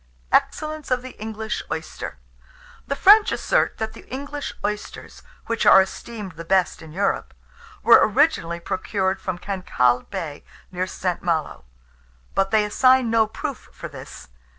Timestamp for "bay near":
10.09-10.87